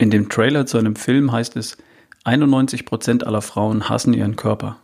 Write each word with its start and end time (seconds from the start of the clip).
In 0.00 0.12
dem 0.12 0.28
Trailer 0.28 0.64
zu 0.64 0.78
einem 0.78 0.94
Film 0.94 1.32
heißt 1.32 1.56
es, 1.56 1.76
91% 2.24 3.24
aller 3.24 3.42
Frauen 3.42 3.88
hassen 3.88 4.14
ihren 4.14 4.36
Körper. 4.36 4.76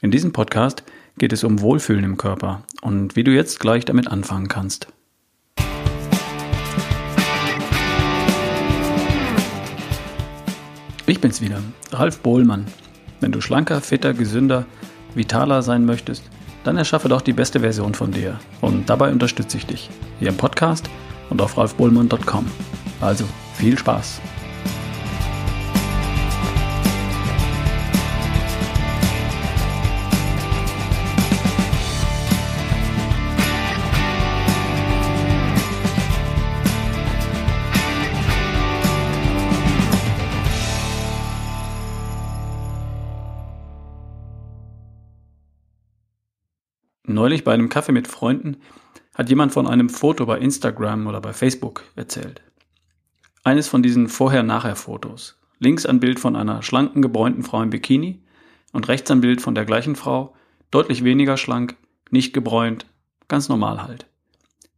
In 0.00 0.10
diesem 0.10 0.32
Podcast 0.32 0.82
geht 1.16 1.32
es 1.32 1.44
um 1.44 1.60
Wohlfühlen 1.60 2.02
im 2.02 2.16
Körper 2.16 2.64
und 2.80 3.14
wie 3.14 3.22
du 3.22 3.30
jetzt 3.30 3.60
gleich 3.60 3.84
damit 3.84 4.08
anfangen 4.08 4.48
kannst. 4.48 4.88
Ich 11.06 11.20
bin's 11.20 11.40
wieder, 11.40 11.60
Ralf 11.92 12.18
Bohlmann. 12.18 12.66
Wenn 13.20 13.30
du 13.30 13.40
schlanker, 13.40 13.80
fitter, 13.80 14.12
gesünder, 14.12 14.66
vitaler 15.14 15.62
sein 15.62 15.84
möchtest, 15.84 16.24
dann 16.64 16.76
erschaffe 16.76 17.08
doch 17.08 17.20
die 17.20 17.32
beste 17.32 17.60
Version 17.60 17.94
von 17.94 18.10
dir. 18.10 18.40
Und 18.60 18.90
dabei 18.90 19.12
unterstütze 19.12 19.56
ich 19.56 19.66
dich. 19.66 19.88
Hier 20.18 20.30
im 20.30 20.36
Podcast 20.36 20.90
und 21.30 21.40
auf 21.40 21.56
ralfbohlmann.com. 21.56 22.46
Also 23.00 23.24
viel 23.62 23.78
Spaß! 23.78 24.20
Neulich 47.06 47.44
bei 47.44 47.52
einem 47.52 47.68
Kaffee 47.68 47.92
mit 47.92 48.08
Freunden 48.08 48.56
hat 49.14 49.28
jemand 49.28 49.52
von 49.52 49.68
einem 49.68 49.88
Foto 49.88 50.26
bei 50.26 50.38
Instagram 50.38 51.06
oder 51.06 51.20
bei 51.20 51.32
Facebook 51.32 51.84
erzählt. 51.94 52.42
Eines 53.42 53.68
von 53.68 53.82
diesen 53.82 54.08
Vorher-Nachher-Fotos. 54.08 55.38
Links 55.58 55.86
ein 55.86 56.00
Bild 56.00 56.20
von 56.20 56.36
einer 56.36 56.62
schlanken, 56.62 57.02
gebräunten 57.02 57.42
Frau 57.42 57.62
im 57.62 57.70
Bikini 57.70 58.22
und 58.72 58.88
rechts 58.88 59.10
ein 59.10 59.20
Bild 59.20 59.40
von 59.40 59.54
der 59.54 59.64
gleichen 59.64 59.96
Frau, 59.96 60.34
deutlich 60.70 61.04
weniger 61.04 61.36
schlank, 61.36 61.76
nicht 62.10 62.32
gebräunt, 62.32 62.86
ganz 63.28 63.48
normal 63.48 63.82
halt. 63.82 64.06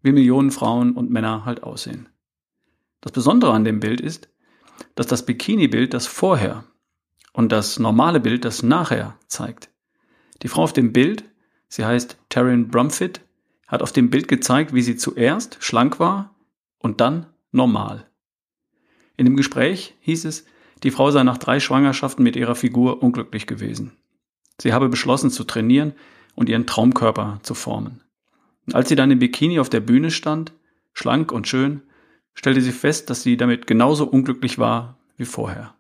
Wie 0.03 0.13
Millionen 0.13 0.51
Frauen 0.51 0.93
und 0.93 1.11
Männer 1.11 1.45
halt 1.45 1.63
aussehen. 1.63 2.09
Das 3.01 3.13
Besondere 3.13 3.53
an 3.53 3.65
dem 3.65 3.81
Bild 3.81 4.01
ist, 4.01 4.29
dass 4.95 5.07
das 5.07 5.25
Bikini-Bild 5.25 5.95
das 5.95 6.07
Vorher 6.07 6.65
und 7.33 7.53
das 7.53 7.79
normale 7.79 8.21
Bild 8.21 8.45
das 8.45 8.63
Nachher 8.63 9.19
zeigt. 9.27 9.71
Die 10.43 10.49
Frau 10.49 10.63
auf 10.63 10.73
dem 10.73 10.93
Bild 10.93 11.25
Sie 11.75 11.85
heißt 11.85 12.19
Taryn 12.29 12.69
Brumfitt, 12.69 13.21
hat 13.67 13.83
auf 13.83 13.91
dem 13.91 14.09
Bild 14.09 14.29
gezeigt, 14.29 14.75
wie 14.75 14.83
sie 14.83 14.95
zuerst 14.95 15.57
schlank 15.59 15.99
war 15.99 16.33
und 16.79 17.01
dann 17.01 17.27
normal. 17.51 18.07
In 19.17 19.27
dem 19.27 19.37
Gespräch 19.37 19.95
hieß 20.01 20.25
es, 20.25 20.45
die 20.83 20.91
Frau 20.91 21.11
sei 21.11 21.23
nach 21.23 21.39
drei 21.39 21.61
Schwangerschaften 21.61 22.23
mit 22.23 22.37
ihrer 22.37 22.55
Figur 22.55 23.03
unglücklich 23.03 23.47
gewesen. 23.47 23.93
Sie 24.61 24.73
habe 24.73 24.89
beschlossen 24.89 25.31
zu 25.31 25.45
trainieren 25.45 25.93
und 26.35 26.49
ihren 26.49 26.67
Traumkörper 26.67 27.41
zu 27.43 27.55
formen. 27.55 28.03
Als 28.73 28.89
sie 28.89 28.97
dann 28.97 29.11
im 29.11 29.19
Bikini 29.19 29.59
auf 29.61 29.71
der 29.71 29.81
Bühne 29.81 30.11
stand, 30.11 30.53
schlank 30.93 31.33
und 31.33 31.49
schön, 31.49 31.83
stellte 32.35 32.61
sie 32.61 32.73
fest, 32.73 33.11
dass 33.11 33.23
sie 33.23 33.37
damit 33.37 33.67
genauso 33.67 34.07
unglücklich 34.07 34.59
war 34.59 34.99
wie 35.17 35.25
vorher. 35.25 35.75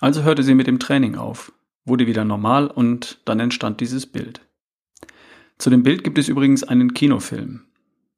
Also 0.00 0.22
hörte 0.22 0.42
sie 0.42 0.54
mit 0.54 0.66
dem 0.66 0.78
Training 0.78 1.16
auf, 1.16 1.52
wurde 1.84 2.06
wieder 2.06 2.24
normal 2.24 2.66
und 2.68 3.20
dann 3.24 3.40
entstand 3.40 3.80
dieses 3.80 4.06
Bild. 4.06 4.40
Zu 5.58 5.70
dem 5.70 5.82
Bild 5.82 6.04
gibt 6.04 6.18
es 6.18 6.28
übrigens 6.28 6.64
einen 6.64 6.94
Kinofilm. 6.94 7.62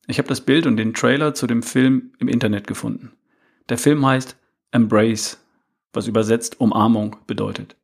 Ich 0.07 0.19
habe 0.19 0.29
das 0.29 0.41
Bild 0.41 0.67
und 0.67 0.77
den 0.77 0.95
Trailer 0.95 1.35
zu 1.35 1.47
dem 1.47 1.62
Film 1.62 2.12
im 2.19 2.29
Internet 2.29 2.67
gefunden. 2.67 3.12
Der 3.69 3.79
Film 3.79 4.05
heißt 4.05 4.37
Embrace, 4.71 5.39
was 5.93 6.07
übersetzt 6.07 6.61
Umarmung 6.61 7.17
bedeutet. 7.27 7.77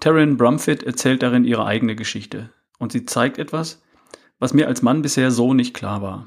Taryn 0.00 0.36
Brumfitt 0.36 0.82
erzählt 0.82 1.22
darin 1.22 1.44
ihre 1.44 1.64
eigene 1.64 1.94
Geschichte 1.94 2.50
und 2.78 2.92
sie 2.92 3.04
zeigt 3.04 3.38
etwas, 3.38 3.82
was 4.38 4.54
mir 4.54 4.66
als 4.66 4.82
Mann 4.82 5.02
bisher 5.02 5.30
so 5.30 5.54
nicht 5.54 5.74
klar 5.74 6.02
war. 6.02 6.26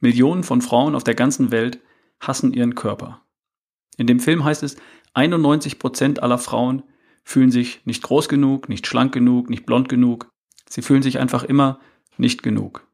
Millionen 0.00 0.44
von 0.44 0.62
Frauen 0.62 0.94
auf 0.94 1.04
der 1.04 1.14
ganzen 1.14 1.50
Welt 1.50 1.80
hassen 2.20 2.52
ihren 2.52 2.74
Körper. 2.74 3.22
In 3.96 4.06
dem 4.06 4.20
Film 4.20 4.44
heißt 4.44 4.62
es, 4.62 4.76
91 5.14 5.78
Prozent 5.78 6.22
aller 6.22 6.38
Frauen 6.38 6.84
fühlen 7.24 7.50
sich 7.50 7.84
nicht 7.84 8.02
groß 8.04 8.28
genug, 8.28 8.68
nicht 8.68 8.86
schlank 8.86 9.12
genug, 9.12 9.50
nicht 9.50 9.66
blond 9.66 9.88
genug, 9.88 10.30
Sie 10.68 10.82
fühlen 10.82 11.02
sich 11.02 11.18
einfach 11.18 11.44
immer 11.44 11.80
nicht 12.16 12.42
genug. 12.42 12.86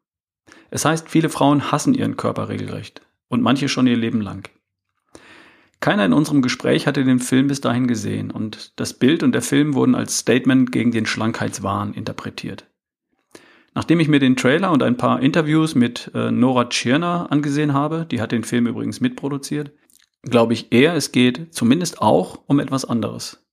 Es 0.70 0.84
heißt, 0.84 1.08
viele 1.08 1.28
Frauen 1.28 1.72
hassen 1.72 1.94
ihren 1.94 2.16
Körper 2.16 2.48
regelrecht 2.48 3.00
und 3.28 3.42
manche 3.42 3.68
schon 3.68 3.86
ihr 3.86 3.96
Leben 3.96 4.20
lang. 4.20 4.48
Keiner 5.84 6.06
in 6.06 6.14
unserem 6.14 6.40
Gespräch 6.40 6.86
hatte 6.86 7.04
den 7.04 7.18
Film 7.18 7.48
bis 7.48 7.60
dahin 7.60 7.86
gesehen 7.86 8.30
und 8.30 8.72
das 8.80 8.94
Bild 8.94 9.22
und 9.22 9.32
der 9.32 9.42
Film 9.42 9.74
wurden 9.74 9.94
als 9.94 10.16
Statement 10.16 10.72
gegen 10.72 10.92
den 10.92 11.04
Schlankheitswahn 11.04 11.92
interpretiert. 11.92 12.64
Nachdem 13.74 14.00
ich 14.00 14.08
mir 14.08 14.18
den 14.18 14.34
Trailer 14.34 14.72
und 14.72 14.82
ein 14.82 14.96
paar 14.96 15.20
Interviews 15.20 15.74
mit 15.74 16.10
äh, 16.14 16.30
Nora 16.30 16.70
Tschirner 16.70 17.30
angesehen 17.30 17.74
habe, 17.74 18.06
die 18.10 18.22
hat 18.22 18.32
den 18.32 18.44
Film 18.44 18.66
übrigens 18.66 19.02
mitproduziert, 19.02 19.72
glaube 20.22 20.54
ich 20.54 20.72
eher, 20.72 20.94
es 20.94 21.12
geht 21.12 21.54
zumindest 21.54 22.00
auch 22.00 22.42
um 22.46 22.60
etwas 22.60 22.86
anderes. 22.86 23.44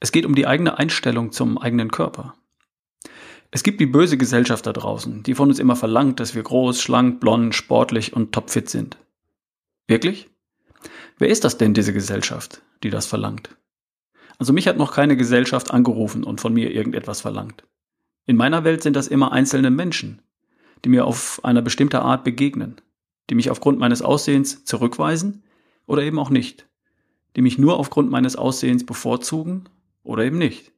Es 0.00 0.10
geht 0.10 0.24
um 0.24 0.34
die 0.34 0.46
eigene 0.46 0.78
Einstellung 0.78 1.32
zum 1.32 1.58
eigenen 1.58 1.90
Körper. 1.90 2.32
Es 3.50 3.62
gibt 3.62 3.78
die 3.78 3.86
böse 3.86 4.16
Gesellschaft 4.16 4.66
da 4.66 4.72
draußen, 4.72 5.22
die 5.22 5.34
von 5.34 5.50
uns 5.50 5.58
immer 5.58 5.76
verlangt, 5.76 6.18
dass 6.18 6.34
wir 6.34 6.42
groß, 6.42 6.80
schlank, 6.80 7.20
blond, 7.20 7.54
sportlich 7.54 8.14
und 8.14 8.32
topfit 8.32 8.70
sind. 8.70 8.96
Wirklich? 9.86 10.30
Wer 11.18 11.28
ist 11.28 11.44
das 11.44 11.58
denn, 11.58 11.74
diese 11.74 11.92
Gesellschaft, 11.92 12.62
die 12.82 12.90
das 12.90 13.06
verlangt? 13.06 13.56
Also 14.38 14.52
mich 14.52 14.68
hat 14.68 14.76
noch 14.76 14.92
keine 14.92 15.16
Gesellschaft 15.16 15.72
angerufen 15.72 16.22
und 16.22 16.40
von 16.40 16.54
mir 16.54 16.72
irgendetwas 16.72 17.20
verlangt. 17.20 17.64
In 18.26 18.36
meiner 18.36 18.62
Welt 18.62 18.84
sind 18.84 18.94
das 18.94 19.08
immer 19.08 19.32
einzelne 19.32 19.70
Menschen, 19.70 20.22
die 20.84 20.90
mir 20.90 21.06
auf 21.06 21.40
eine 21.44 21.60
bestimmte 21.60 22.02
Art 22.02 22.22
begegnen, 22.22 22.80
die 23.30 23.34
mich 23.34 23.50
aufgrund 23.50 23.80
meines 23.80 24.00
Aussehens 24.00 24.64
zurückweisen 24.64 25.42
oder 25.86 26.02
eben 26.02 26.20
auch 26.20 26.30
nicht, 26.30 26.68
die 27.34 27.42
mich 27.42 27.58
nur 27.58 27.78
aufgrund 27.78 28.10
meines 28.10 28.36
Aussehens 28.36 28.86
bevorzugen 28.86 29.68
oder 30.04 30.24
eben 30.24 30.38
nicht. 30.38 30.72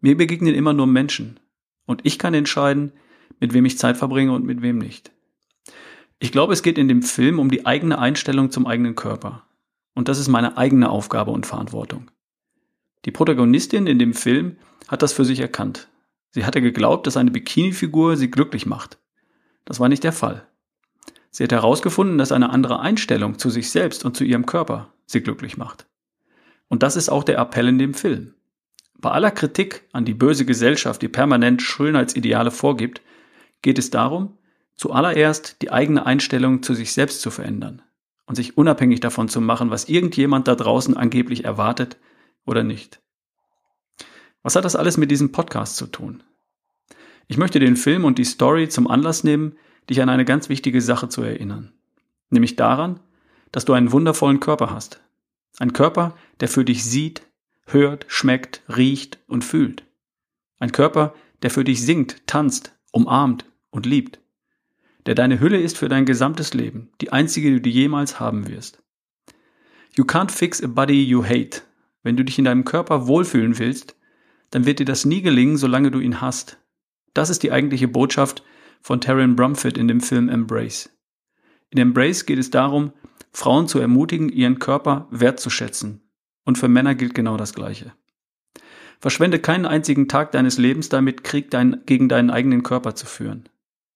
Mir 0.00 0.16
begegnen 0.16 0.54
immer 0.54 0.72
nur 0.72 0.86
Menschen, 0.86 1.40
und 1.86 2.02
ich 2.04 2.18
kann 2.18 2.34
entscheiden, 2.34 2.92
mit 3.40 3.52
wem 3.52 3.64
ich 3.64 3.78
Zeit 3.78 3.96
verbringe 3.96 4.32
und 4.32 4.44
mit 4.44 4.62
wem 4.62 4.78
nicht. 4.78 5.10
Ich 6.20 6.30
glaube, 6.30 6.52
es 6.52 6.62
geht 6.62 6.78
in 6.78 6.86
dem 6.86 7.02
Film 7.02 7.40
um 7.40 7.50
die 7.50 7.66
eigene 7.66 7.98
Einstellung 7.98 8.52
zum 8.52 8.66
eigenen 8.66 8.94
Körper. 8.94 9.44
Und 9.94 10.08
das 10.08 10.18
ist 10.18 10.28
meine 10.28 10.56
eigene 10.56 10.90
Aufgabe 10.90 11.30
und 11.30 11.46
Verantwortung. 11.46 12.10
Die 13.04 13.10
Protagonistin 13.10 13.86
in 13.86 13.98
dem 13.98 14.14
Film 14.14 14.56
hat 14.88 15.02
das 15.02 15.12
für 15.12 15.24
sich 15.24 15.40
erkannt. 15.40 15.88
Sie 16.30 16.44
hatte 16.44 16.62
geglaubt, 16.62 17.06
dass 17.06 17.16
eine 17.16 17.30
Bikini-Figur 17.30 18.16
sie 18.16 18.30
glücklich 18.30 18.64
macht. 18.64 18.98
Das 19.64 19.80
war 19.80 19.88
nicht 19.88 20.04
der 20.04 20.12
Fall. 20.12 20.46
Sie 21.30 21.44
hat 21.44 21.52
herausgefunden, 21.52 22.18
dass 22.18 22.32
eine 22.32 22.50
andere 22.50 22.80
Einstellung 22.80 23.38
zu 23.38 23.50
sich 23.50 23.70
selbst 23.70 24.04
und 24.04 24.16
zu 24.16 24.24
ihrem 24.24 24.46
Körper 24.46 24.92
sie 25.06 25.22
glücklich 25.22 25.56
macht. 25.56 25.86
Und 26.68 26.82
das 26.82 26.96
ist 26.96 27.10
auch 27.10 27.24
der 27.24 27.38
Appell 27.38 27.68
in 27.68 27.78
dem 27.78 27.94
Film. 27.94 28.34
Bei 28.98 29.10
aller 29.10 29.30
Kritik 29.30 29.82
an 29.92 30.04
die 30.04 30.14
böse 30.14 30.46
Gesellschaft, 30.46 31.02
die 31.02 31.08
permanent 31.08 31.60
Schönheitsideale 31.60 32.50
vorgibt, 32.50 33.02
geht 33.60 33.78
es 33.78 33.90
darum, 33.90 34.38
zuallererst 34.76 35.60
die 35.60 35.70
eigene 35.70 36.06
Einstellung 36.06 36.62
zu 36.62 36.74
sich 36.74 36.92
selbst 36.92 37.20
zu 37.20 37.30
verändern 37.30 37.82
und 38.32 38.36
sich 38.36 38.56
unabhängig 38.56 39.00
davon 39.00 39.28
zu 39.28 39.42
machen, 39.42 39.68
was 39.68 39.90
irgendjemand 39.90 40.48
da 40.48 40.54
draußen 40.54 40.96
angeblich 40.96 41.44
erwartet 41.44 41.98
oder 42.46 42.64
nicht. 42.64 43.02
Was 44.42 44.56
hat 44.56 44.64
das 44.64 44.74
alles 44.74 44.96
mit 44.96 45.10
diesem 45.10 45.32
Podcast 45.32 45.76
zu 45.76 45.86
tun? 45.86 46.22
Ich 47.28 47.36
möchte 47.36 47.58
den 47.58 47.76
Film 47.76 48.06
und 48.06 48.16
die 48.16 48.24
Story 48.24 48.70
zum 48.70 48.88
Anlass 48.88 49.22
nehmen, 49.22 49.56
dich 49.90 50.00
an 50.00 50.08
eine 50.08 50.24
ganz 50.24 50.48
wichtige 50.48 50.80
Sache 50.80 51.10
zu 51.10 51.20
erinnern. 51.20 51.74
Nämlich 52.30 52.56
daran, 52.56 53.00
dass 53.50 53.66
du 53.66 53.74
einen 53.74 53.92
wundervollen 53.92 54.40
Körper 54.40 54.70
hast. 54.70 55.02
Ein 55.58 55.74
Körper, 55.74 56.16
der 56.40 56.48
für 56.48 56.64
dich 56.64 56.84
sieht, 56.84 57.20
hört, 57.66 58.06
schmeckt, 58.08 58.62
riecht 58.74 59.18
und 59.26 59.44
fühlt. 59.44 59.84
Ein 60.58 60.72
Körper, 60.72 61.12
der 61.42 61.50
für 61.50 61.64
dich 61.64 61.84
singt, 61.84 62.26
tanzt, 62.26 62.72
umarmt 62.92 63.44
und 63.68 63.84
liebt. 63.84 64.20
Der 65.06 65.14
deine 65.14 65.40
Hülle 65.40 65.60
ist 65.60 65.78
für 65.78 65.88
dein 65.88 66.06
gesamtes 66.06 66.54
Leben, 66.54 66.90
die 67.00 67.12
einzige, 67.12 67.50
die 67.50 67.62
du 67.62 67.70
jemals 67.70 68.20
haben 68.20 68.48
wirst. 68.48 68.82
You 69.96 70.04
can't 70.04 70.30
fix 70.30 70.62
a 70.62 70.68
body 70.68 71.04
you 71.04 71.24
hate. 71.24 71.62
Wenn 72.02 72.16
du 72.16 72.24
dich 72.24 72.38
in 72.38 72.44
deinem 72.44 72.64
Körper 72.64 73.06
wohlfühlen 73.06 73.58
willst, 73.58 73.96
dann 74.50 74.64
wird 74.64 74.78
dir 74.78 74.86
das 74.86 75.04
nie 75.04 75.22
gelingen, 75.22 75.56
solange 75.56 75.90
du 75.90 75.98
ihn 75.98 76.20
hast. 76.20 76.58
Das 77.14 77.30
ist 77.30 77.42
die 77.42 77.52
eigentliche 77.52 77.88
Botschaft 77.88 78.42
von 78.80 79.00
Taryn 79.00 79.36
Brumfitt 79.36 79.76
in 79.76 79.88
dem 79.88 80.00
Film 80.00 80.28
Embrace. 80.28 80.90
In 81.70 81.78
Embrace 81.78 82.26
geht 82.26 82.38
es 82.38 82.50
darum, 82.50 82.92
Frauen 83.32 83.66
zu 83.66 83.78
ermutigen, 83.78 84.28
ihren 84.28 84.58
Körper 84.58 85.08
wertzuschätzen, 85.10 86.02
und 86.44 86.58
für 86.58 86.68
Männer 86.68 86.94
gilt 86.94 87.14
genau 87.14 87.36
das 87.36 87.54
Gleiche. 87.54 87.92
Verschwende 89.00 89.38
keinen 89.38 89.66
einzigen 89.66 90.06
Tag 90.06 90.32
deines 90.32 90.58
Lebens 90.58 90.88
damit, 90.88 91.24
Krieg 91.24 91.50
dein, 91.50 91.82
gegen 91.86 92.08
deinen 92.08 92.30
eigenen 92.30 92.62
Körper 92.62 92.94
zu 92.94 93.06
führen. 93.06 93.48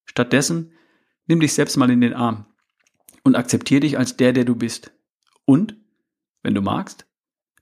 Stattdessen 0.05 0.73
nimm 1.27 1.41
dich 1.41 1.53
selbst 1.53 1.77
mal 1.77 1.91
in 1.91 2.01
den 2.01 2.15
Arm 2.15 2.47
und 3.23 3.37
akzeptiere 3.37 3.81
dich 3.81 3.99
als 3.99 4.17
der, 4.17 4.33
der 4.33 4.45
du 4.45 4.55
bist. 4.55 4.93
Und, 5.45 5.77
Wenn 6.43 6.55
du 6.55 6.63
magst, 6.63 7.07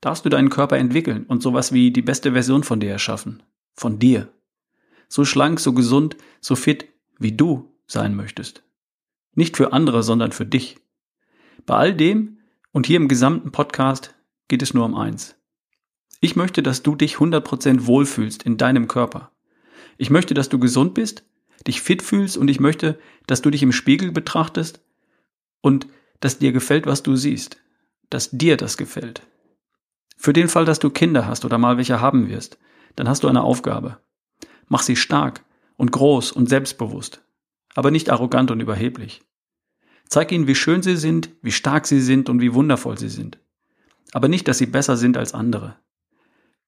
darfst 0.02 0.26
du 0.26 0.28
deinen 0.28 0.50
Körper 0.50 0.76
entwickeln 0.76 1.24
und 1.24 1.42
sowas 1.42 1.72
wie 1.72 1.90
die 1.90 2.02
beste 2.02 2.32
Version 2.32 2.64
von 2.64 2.80
dir 2.80 2.90
erschaffen. 2.90 3.42
Von 3.74 3.98
dir. 3.98 4.28
So 5.08 5.24
schlank, 5.24 5.58
so 5.58 5.72
gesund, 5.72 6.18
so 6.42 6.54
fit, 6.54 6.86
wie 7.18 7.32
du 7.32 7.72
sein 7.86 8.14
möchtest. 8.14 8.62
Nicht 9.34 9.56
für 9.56 9.72
andere, 9.72 10.02
sondern 10.02 10.32
für 10.32 10.44
dich. 10.44 10.76
Bei 11.64 11.76
all 11.76 11.94
dem 11.94 12.40
und 12.72 12.86
hier 12.86 12.98
im 12.98 13.08
gesamten 13.08 13.52
Podcast 13.52 14.14
geht 14.48 14.60
es 14.60 14.74
nur 14.74 14.84
um 14.84 14.94
eins. 14.94 15.36
Ich 16.20 16.36
möchte, 16.36 16.62
dass 16.62 16.82
du 16.82 16.94
dich 16.94 17.16
100% 17.16 17.86
wohlfühlst 17.86 18.42
in 18.42 18.56
deinem 18.56 18.88
Körper. 18.88 19.32
Ich 19.96 20.10
möchte, 20.10 20.34
dass 20.34 20.48
du 20.48 20.58
gesund 20.58 20.94
bist, 20.94 21.24
dich 21.66 21.80
fit 21.80 22.02
fühlst 22.02 22.36
und 22.36 22.48
ich 22.48 22.60
möchte, 22.60 22.98
dass 23.26 23.42
du 23.42 23.50
dich 23.50 23.62
im 23.62 23.72
Spiegel 23.72 24.12
betrachtest 24.12 24.80
und 25.60 25.86
dass 26.20 26.38
dir 26.38 26.52
gefällt, 26.52 26.86
was 26.86 27.02
du 27.02 27.16
siehst. 27.16 27.58
Dass 28.10 28.30
dir 28.30 28.56
das 28.56 28.76
gefällt. 28.76 29.22
Für 30.16 30.32
den 30.32 30.48
Fall, 30.48 30.64
dass 30.64 30.78
du 30.78 30.90
Kinder 30.90 31.26
hast 31.26 31.44
oder 31.44 31.58
mal 31.58 31.76
welche 31.76 32.00
haben 32.00 32.28
wirst, 32.28 32.58
dann 32.96 33.08
hast 33.08 33.24
du 33.24 33.28
eine 33.28 33.42
Aufgabe. 33.42 33.98
Mach 34.68 34.82
sie 34.82 34.96
stark 34.96 35.44
und 35.76 35.92
groß 35.92 36.32
und 36.32 36.48
selbstbewusst, 36.48 37.22
aber 37.74 37.90
nicht 37.90 38.10
arrogant 38.10 38.50
und 38.50 38.60
überheblich. 38.60 39.22
Zeig 40.08 40.32
ihnen, 40.32 40.46
wie 40.46 40.54
schön 40.54 40.82
sie 40.82 40.96
sind, 40.96 41.30
wie 41.42 41.52
stark 41.52 41.86
sie 41.86 42.00
sind 42.00 42.28
und 42.28 42.40
wie 42.40 42.54
wundervoll 42.54 42.98
sie 42.98 43.08
sind. 43.08 43.38
Aber 44.12 44.28
nicht, 44.28 44.46
dass 44.46 44.58
sie 44.58 44.66
besser 44.66 44.96
sind 44.96 45.16
als 45.16 45.34
andere. 45.34 45.76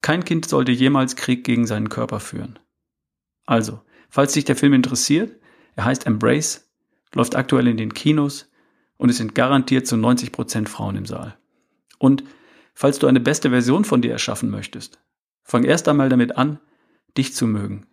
Kein 0.02 0.24
Kind 0.24 0.48
sollte 0.48 0.72
jemals 0.72 1.16
Krieg 1.16 1.44
gegen 1.44 1.66
seinen 1.66 1.88
Körper 1.88 2.20
führen. 2.20 2.58
Also, 3.44 3.80
falls 4.08 4.32
dich 4.32 4.44
der 4.44 4.56
Film 4.56 4.72
interessiert, 4.72 5.38
er 5.74 5.84
heißt 5.84 6.06
Embrace, 6.06 6.68
läuft 7.14 7.36
aktuell 7.36 7.68
in 7.68 7.76
den 7.76 7.94
Kinos 7.94 8.50
und 8.96 9.10
es 9.10 9.18
sind 9.18 9.34
garantiert 9.34 9.86
zu 9.86 9.96
90 9.96 10.32
Prozent 10.32 10.68
Frauen 10.68 10.96
im 10.96 11.06
Saal. 11.06 11.36
Und 11.98 12.24
falls 12.74 12.98
du 12.98 13.06
eine 13.06 13.20
beste 13.20 13.50
Version 13.50 13.84
von 13.84 14.02
dir 14.02 14.12
erschaffen 14.12 14.50
möchtest, 14.50 15.00
fang 15.42 15.64
erst 15.64 15.88
einmal 15.88 16.08
damit 16.08 16.36
an, 16.36 16.58
dich 17.16 17.34
zu 17.34 17.46
mögen. 17.46 17.86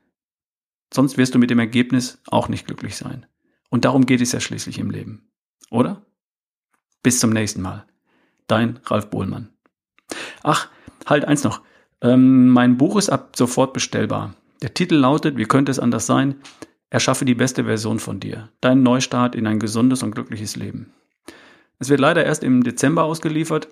Sonst 0.93 1.17
wirst 1.17 1.33
du 1.33 1.39
mit 1.39 1.49
dem 1.49 1.59
Ergebnis 1.59 2.21
auch 2.27 2.49
nicht 2.49 2.67
glücklich 2.67 2.95
sein. 2.95 3.25
Und 3.69 3.85
darum 3.85 4.05
geht 4.05 4.21
es 4.21 4.31
ja 4.31 4.39
schließlich 4.39 4.77
im 4.77 4.91
Leben. 4.91 5.31
Oder? 5.71 6.05
Bis 7.01 7.19
zum 7.19 7.31
nächsten 7.31 7.61
Mal. 7.61 7.87
Dein 8.47 8.79
Ralf 8.85 9.09
Bohlmann. 9.09 9.49
Ach, 10.43 10.69
halt 11.05 11.25
eins 11.25 11.43
noch. 11.43 11.61
Ähm, 12.01 12.49
mein 12.49 12.77
Buch 12.77 12.97
ist 12.97 13.09
ab 13.09 13.35
sofort 13.35 13.73
bestellbar. 13.73 14.35
Der 14.61 14.73
Titel 14.73 14.95
lautet, 14.95 15.37
wie 15.37 15.45
könnte 15.45 15.71
es 15.71 15.79
anders 15.79 16.05
sein? 16.05 16.35
Erschaffe 16.89 17.25
die 17.25 17.35
beste 17.35 17.65
Version 17.65 17.99
von 17.99 18.19
dir. 18.19 18.49
Dein 18.61 18.83
Neustart 18.83 19.35
in 19.35 19.47
ein 19.47 19.59
gesundes 19.59 20.03
und 20.03 20.11
glückliches 20.11 20.55
Leben. 20.55 20.93
Es 21.79 21.89
wird 21.89 21.99
leider 21.99 22.23
erst 22.23 22.43
im 22.43 22.63
Dezember 22.63 23.03
ausgeliefert 23.03 23.67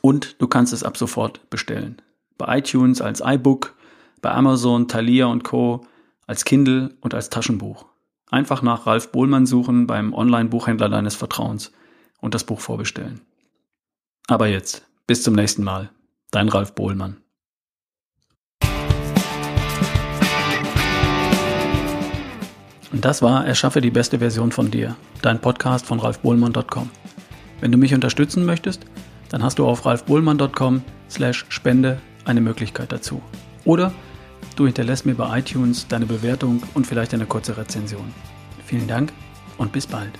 und 0.00 0.40
du 0.42 0.48
kannst 0.48 0.72
es 0.72 0.82
ab 0.82 0.96
sofort 0.96 1.48
bestellen. 1.48 2.02
Bei 2.36 2.58
iTunes 2.58 3.00
als 3.00 3.22
iBook, 3.24 3.74
bei 4.20 4.30
Amazon, 4.30 4.88
Thalia 4.88 5.26
und 5.26 5.44
Co. 5.44 5.86
als 6.26 6.44
Kindle 6.44 6.94
und 7.00 7.14
als 7.14 7.30
Taschenbuch. 7.30 7.86
Einfach 8.30 8.62
nach 8.62 8.86
Ralf 8.86 9.10
Bohlmann 9.12 9.46
suchen 9.46 9.86
beim 9.86 10.12
Online-Buchhändler 10.12 10.88
deines 10.88 11.16
Vertrauens 11.16 11.72
und 12.20 12.34
das 12.34 12.44
Buch 12.44 12.60
vorbestellen. 12.60 13.20
Aber 14.28 14.46
jetzt, 14.46 14.86
bis 15.06 15.22
zum 15.22 15.34
nächsten 15.34 15.64
Mal. 15.64 15.90
Dein 16.30 16.48
Ralf 16.48 16.74
Bohlmann. 16.74 17.16
Das 23.04 23.22
war 23.22 23.46
Erschaffe 23.46 23.80
die 23.80 23.90
beste 23.90 24.18
Version 24.18 24.52
von 24.52 24.70
dir, 24.70 24.96
dein 25.22 25.40
Podcast 25.40 25.86
von 25.86 26.00
ralfbohlmann.com. 26.00 26.90
Wenn 27.60 27.72
du 27.72 27.78
mich 27.78 27.94
unterstützen 27.94 28.44
möchtest, 28.44 28.84
dann 29.28 29.42
hast 29.42 29.58
du 29.58 29.66
auf 29.66 29.86
ralfbohlmann.com 29.86 30.82
slash 31.08 31.46
spende 31.48 32.00
eine 32.24 32.40
Möglichkeit 32.40 32.92
dazu. 32.92 33.22
Oder 33.64 33.92
du 34.56 34.66
hinterlässt 34.66 35.06
mir 35.06 35.14
bei 35.14 35.38
iTunes 35.38 35.86
deine 35.88 36.06
Bewertung 36.06 36.62
und 36.74 36.86
vielleicht 36.86 37.14
eine 37.14 37.26
kurze 37.26 37.56
Rezension. 37.56 38.12
Vielen 38.66 38.88
Dank 38.88 39.12
und 39.58 39.72
bis 39.72 39.86
bald. 39.86 40.12